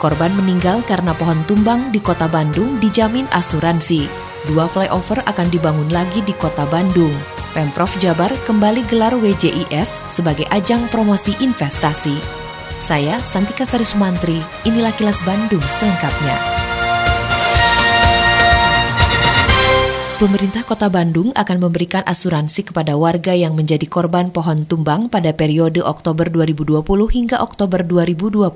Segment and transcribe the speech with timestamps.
[0.00, 4.08] Korban meninggal karena pohon tumbang di kota Bandung dijamin asuransi.
[4.48, 7.12] Dua flyover akan dibangun lagi di kota Bandung.
[7.52, 12.16] Pemprov Jabar kembali gelar WJIS sebagai ajang promosi investasi.
[12.80, 16.59] Saya Santika Sari Sumantri, inilah kilas Bandung selengkapnya.
[20.20, 25.80] Pemerintah Kota Bandung akan memberikan asuransi kepada warga yang menjadi korban pohon tumbang pada periode
[25.80, 28.52] Oktober 2020 hingga Oktober 2021.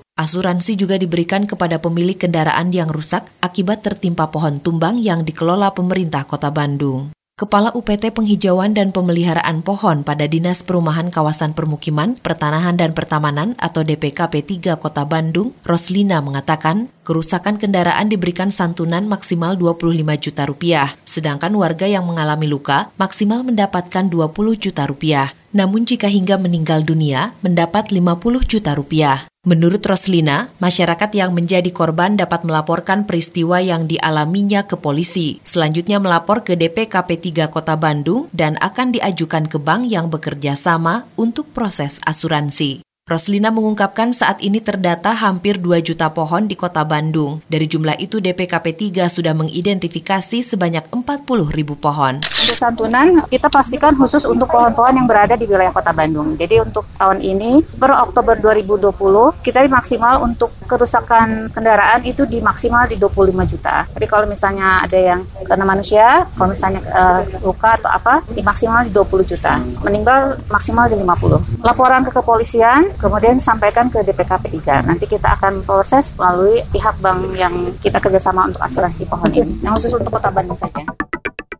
[0.00, 6.24] Asuransi juga diberikan kepada pemilik kendaraan yang rusak akibat tertimpa pohon tumbang yang dikelola pemerintah
[6.24, 7.12] Kota Bandung.
[7.34, 13.82] Kepala UPT Penghijauan dan Pemeliharaan Pohon pada Dinas Perumahan Kawasan Permukiman, Pertanahan dan Pertamanan atau
[13.82, 21.50] DPKP 3 Kota Bandung, Roslina mengatakan, kerusakan kendaraan diberikan santunan maksimal 25 juta rupiah, sedangkan
[21.58, 25.34] warga yang mengalami luka maksimal mendapatkan 20 juta rupiah.
[25.50, 29.26] Namun jika hingga meninggal dunia, mendapat 50 juta rupiah.
[29.44, 35.36] Menurut Roslina, masyarakat yang menjadi korban dapat melaporkan peristiwa yang dialaminya ke polisi.
[35.44, 41.04] Selanjutnya melapor ke DPKP 3 Kota Bandung dan akan diajukan ke bank yang bekerja sama
[41.20, 42.93] untuk proses asuransi.
[43.04, 47.44] Roslina mengungkapkan saat ini terdata hampir 2 juta pohon di kota Bandung.
[47.52, 52.24] Dari jumlah itu DPKP 3 sudah mengidentifikasi sebanyak 40 ribu pohon.
[52.24, 56.40] Untuk santunan, kita pastikan khusus untuk pohon-pohon yang berada di wilayah kota Bandung.
[56.40, 58.96] Jadi untuk tahun ini, per Oktober 2020,
[59.44, 63.84] kita maksimal untuk kerusakan kendaraan itu di maksimal di 25 juta.
[63.92, 68.88] Jadi kalau misalnya ada yang kena manusia, kalau misalnya uh, luka atau apa, di maksimal
[68.88, 69.60] di 20 juta.
[69.84, 71.60] Meninggal maksimal di 50.
[71.60, 74.88] Laporan ke kepolisian, kemudian sampaikan ke DPKP 3.
[74.88, 79.60] Nanti kita akan proses melalui pihak bank yang kita kerjasama untuk asuransi pohon ini.
[79.62, 80.82] Yang khusus untuk kota Bandung saja.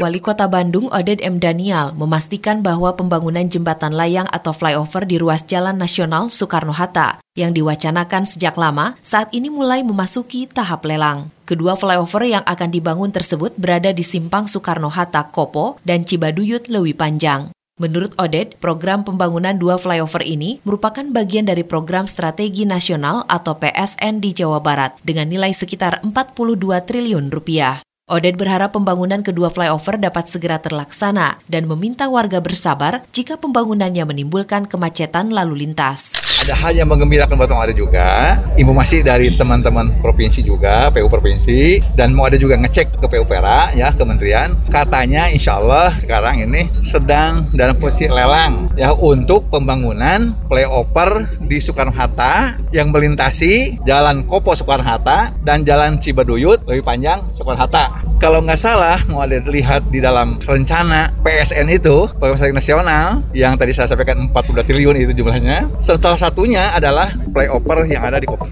[0.00, 1.36] Wali Kota Bandung Oded M.
[1.36, 8.24] Daniel memastikan bahwa pembangunan jembatan layang atau flyover di ruas Jalan Nasional Soekarno-Hatta yang diwacanakan
[8.24, 11.28] sejak lama saat ini mulai memasuki tahap lelang.
[11.44, 17.52] Kedua flyover yang akan dibangun tersebut berada di Simpang Soekarno-Hatta Kopo dan Cibaduyut Lewi Panjang.
[17.80, 24.20] Menurut Oded, program pembangunan dua flyover ini merupakan bagian dari program strategi nasional atau PSN
[24.20, 27.80] di Jawa Barat dengan nilai sekitar 42 triliun rupiah.
[28.10, 34.66] Oded berharap pembangunan kedua flyover dapat segera terlaksana dan meminta warga bersabar jika pembangunannya menimbulkan
[34.66, 36.18] kemacetan lalu lintas.
[36.42, 38.34] Ada hal yang menggembirakan buat ada juga.
[38.58, 43.70] Informasi dari teman-teman provinsi juga PU provinsi dan mau ada juga ngecek ke PU Pera
[43.78, 44.58] ya kementerian.
[44.66, 51.94] Katanya insya Allah sekarang ini sedang dalam posisi lelang ya untuk pembangunan flyover di Soekarno
[51.94, 58.44] Hatta yang melintasi Jalan Kopo Soekarno Hatta dan Jalan Cibaduyut lebih panjang Soekarno Hatta kalau
[58.44, 63.88] nggak salah mau ada lihat di dalam rencana PSN itu Program Nasional yang tadi saya
[63.88, 65.72] sampaikan 42 triliun itu jumlahnya.
[65.80, 68.50] Salah satunya adalah playover yang ada di Kopi.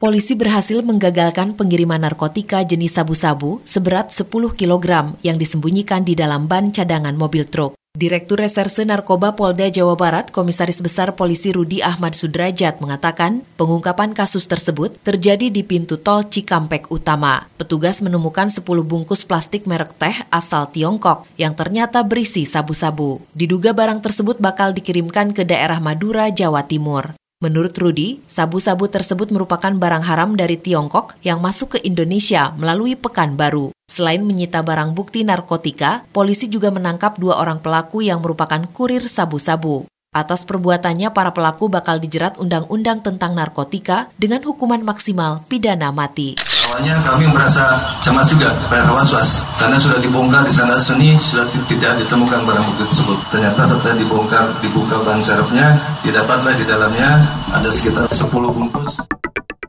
[0.00, 6.72] Polisi berhasil menggagalkan pengiriman narkotika jenis sabu-sabu seberat 10 kg yang disembunyikan di dalam ban
[6.72, 7.79] cadangan mobil truk.
[8.00, 14.48] Direktur Reserse Narkoba Polda Jawa Barat, Komisaris Besar Polisi Rudi Ahmad Sudrajat mengatakan, pengungkapan kasus
[14.48, 17.44] tersebut terjadi di pintu tol Cikampek Utama.
[17.60, 23.20] Petugas menemukan 10 bungkus plastik merek teh asal Tiongkok yang ternyata berisi sabu-sabu.
[23.36, 27.12] Diduga barang tersebut bakal dikirimkan ke daerah Madura, Jawa Timur.
[27.40, 33.72] Menurut Rudi, sabu-sabu tersebut merupakan barang haram dari Tiongkok yang masuk ke Indonesia melalui Pekanbaru.
[33.88, 39.88] Selain menyita barang bukti narkotika, polisi juga menangkap dua orang pelaku yang merupakan kurir sabu-sabu.
[40.12, 46.49] Atas perbuatannya, para pelaku bakal dijerat undang-undang tentang narkotika dengan hukuman maksimal pidana mati.
[46.70, 52.46] Awalnya kami merasa cemas juga, was-was, karena sudah dibongkar di sana seni, sudah tidak ditemukan
[52.46, 53.18] barang bukti tersebut.
[53.26, 55.74] Ternyata setelah dibongkar, dibuka ban serepnya,
[56.06, 59.02] didapatlah di dalamnya ada sekitar 10 bungkus.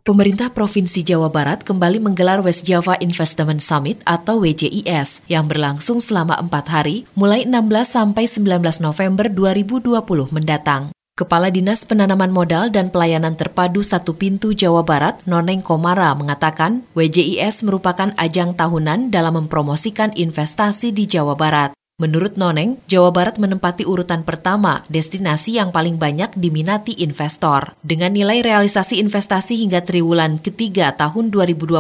[0.05, 6.37] Pemerintah Provinsi Jawa Barat kembali menggelar West Java Investment Summit atau WJIS yang berlangsung selama
[6.37, 9.89] empat hari mulai 16 sampai 19 November 2020
[10.29, 10.93] mendatang.
[11.11, 17.67] Kepala Dinas Penanaman Modal dan Pelayanan Terpadu Satu Pintu Jawa Barat, Noneng Komara, mengatakan WJIS
[17.67, 21.75] merupakan ajang tahunan dalam mempromosikan investasi di Jawa Barat.
[21.99, 27.75] Menurut Noneng, Jawa Barat menempati urutan pertama destinasi yang paling banyak diminati investor.
[27.83, 31.75] Dengan nilai realisasi investasi hingga triwulan ketiga tahun 2020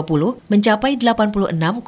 [0.51, 1.79] mencapai 86,3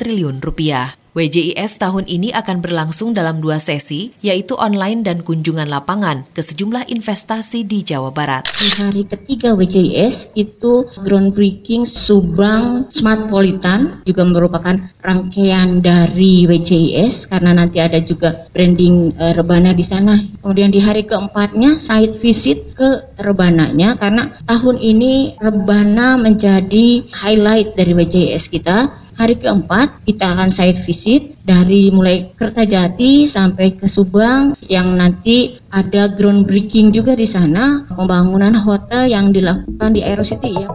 [0.00, 0.96] triliun rupiah.
[1.10, 6.86] WJIS tahun ini akan berlangsung dalam dua sesi, yaitu online dan kunjungan lapangan ke sejumlah
[6.86, 8.46] investasi di Jawa Barat.
[8.54, 17.58] Di hari ketiga WJIS itu groundbreaking Subang Smart Politan juga merupakan rangkaian dari WJIS karena
[17.58, 20.14] nanti ada juga branding e, rebana di sana.
[20.14, 27.98] Kemudian di hari keempatnya site visit ke rebananya karena tahun ini rebana menjadi highlight dari
[27.98, 34.96] WJIS kita Hari keempat kita akan site visit dari mulai Kertajati sampai ke Subang yang
[34.96, 40.72] nanti ada groundbreaking juga di sana pembangunan hotel yang dilakukan di Aerocity ya.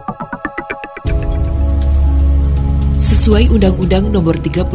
[3.26, 4.70] Sesuai Undang-Undang Nomor 39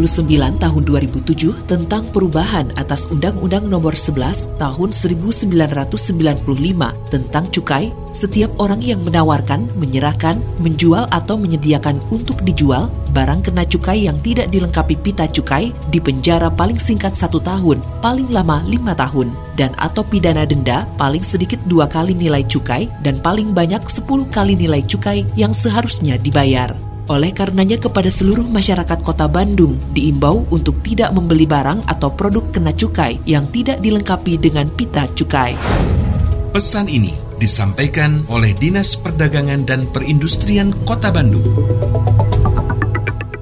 [0.59, 5.55] Tahun 2007 tentang perubahan atas Undang-Undang Nomor 11 Tahun 1995
[7.07, 14.11] tentang cukai, setiap orang yang menawarkan, menyerahkan, menjual atau menyediakan untuk dijual barang kena cukai
[14.11, 19.71] yang tidak dilengkapi pita cukai dipenjara paling singkat satu tahun, paling lama lima tahun, dan
[19.79, 24.83] atau pidana denda paling sedikit dua kali nilai cukai dan paling banyak sepuluh kali nilai
[24.83, 26.90] cukai yang seharusnya dibayar.
[27.09, 32.75] Oleh karenanya kepada seluruh masyarakat kota Bandung diimbau untuk tidak membeli barang atau produk kena
[32.75, 35.57] cukai yang tidak dilengkapi dengan pita cukai.
[36.51, 41.47] Pesan ini disampaikan oleh Dinas Perdagangan dan Perindustrian Kota Bandung.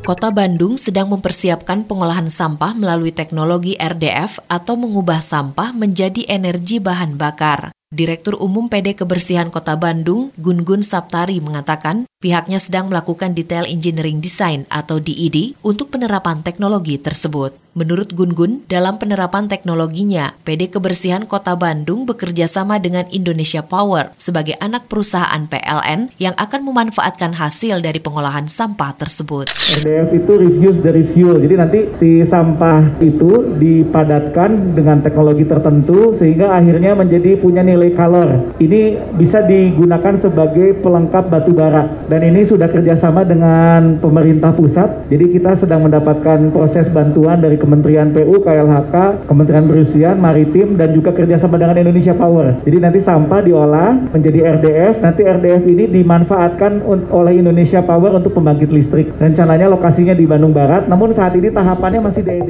[0.07, 7.13] Kota Bandung sedang mempersiapkan pengolahan sampah melalui teknologi RDF atau mengubah sampah menjadi energi bahan
[7.13, 7.69] bakar.
[7.89, 14.19] Direktur Umum PD Kebersihan Kota Bandung, Gun Gun Saptari mengatakan pihaknya sedang melakukan detail engineering
[14.19, 17.55] design atau DED untuk penerapan teknologi tersebut.
[17.79, 24.11] Menurut Gun Gun, dalam penerapan teknologinya, PD Kebersihan Kota Bandung bekerja sama dengan Indonesia Power
[24.19, 29.47] sebagai anak perusahaan PLN yang akan memanfaatkan hasil dari pengolahan sampah tersebut.
[29.79, 36.51] RDF itu reuse dari fuel, jadi nanti si sampah itu dipadatkan dengan teknologi tertentu sehingga
[36.51, 38.59] akhirnya menjadi punya nilai kalor.
[38.59, 45.05] Ini bisa digunakan sebagai pelengkap batu bara dan ini sudah kerjasama dengan pemerintah pusat.
[45.13, 51.13] Jadi kita sedang mendapatkan proses bantuan dari Kementerian PU, KLHK, Kementerian Perusian, Maritim dan juga
[51.13, 52.65] kerjasama dengan Indonesia Power.
[52.65, 54.93] Jadi nanti sampah diolah menjadi RDF.
[55.05, 56.81] Nanti RDF ini dimanfaatkan
[57.13, 59.13] oleh Indonesia Power untuk pembangkit listrik.
[59.21, 62.49] Rencananya lokasinya di Bandung Barat, namun saat ini tahapannya masih DED.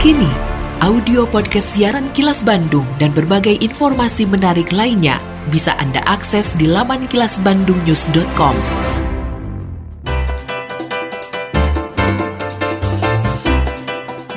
[0.00, 0.32] Kini
[0.82, 7.10] audio podcast siaran Kilas Bandung dan berbagai informasi menarik lainnya bisa Anda akses di laman
[7.10, 8.54] kilasbandungnews.com.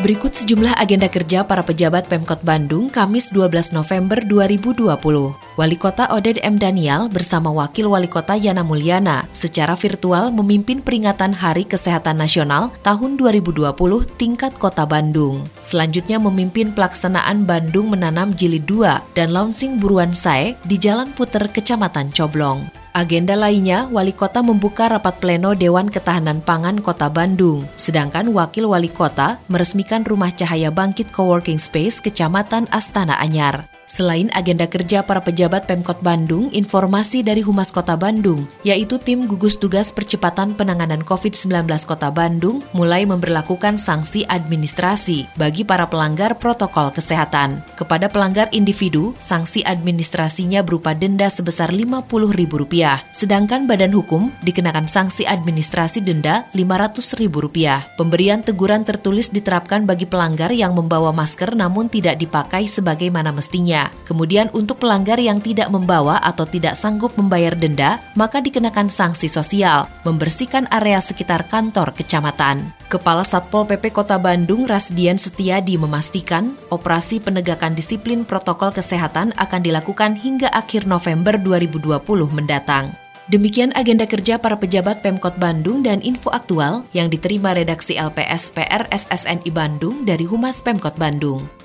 [0.05, 5.44] Berikut sejumlah agenda kerja para pejabat Pemkot Bandung Kamis 12 November 2020.
[5.55, 6.59] Wali Kota Oded M.
[6.59, 13.15] Daniel bersama Wakil Wali Kota Yana Mulyana secara virtual memimpin peringatan Hari Kesehatan Nasional tahun
[13.15, 13.71] 2020
[14.19, 15.47] tingkat Kota Bandung.
[15.63, 22.11] Selanjutnya memimpin pelaksanaan Bandung Menanam Jilid 2 dan launching Buruan Sae di Jalan Puter Kecamatan
[22.11, 22.67] Coblong.
[22.91, 28.91] Agenda lainnya, Wali Kota membuka rapat pleno Dewan Ketahanan Pangan Kota Bandung, sedangkan Wakil Wali
[28.91, 33.74] Kota meresmikan Rumah Cahaya Bangkit Coworking Space Kecamatan Astana Anyar.
[33.85, 39.61] Selain agenda kerja para pejabat Pemkot Bandung, informasi dari Humas Kota Bandung, yaitu tim gugus
[39.61, 47.61] tugas percepatan penanganan COVID-19 Kota Bandung, mulai memperlakukan sanksi administrasi bagi para pelanggar protokol kesehatan.
[47.77, 56.01] Kepada pelanggar individu, sanksi administrasinya berupa denda sebesar Rp50.000, sedangkan badan hukum dikenakan sanksi administrasi
[56.01, 58.01] denda Rp500.000.
[58.01, 63.74] Pemberian teguran tertulis diterapkan bagi pelanggar yang membawa masker namun tidak dipakai sebagaimana mestinya
[64.07, 69.89] Kemudian untuk pelanggar yang tidak membawa atau tidak sanggup membayar denda, maka dikenakan sanksi sosial,
[70.07, 72.71] membersihkan area sekitar kantor kecamatan.
[72.87, 80.15] Kepala Satpol PP Kota Bandung Rasdian Setiadi memastikan operasi penegakan disiplin protokol kesehatan akan dilakukan
[80.15, 82.93] hingga akhir November 2020 mendatang.
[83.25, 88.85] Demikian agenda kerja para pejabat Pemkot Bandung dan info aktual yang diterima redaksi LPS PR
[88.93, 91.64] SSNI Bandung dari Humas Pemkot Bandung.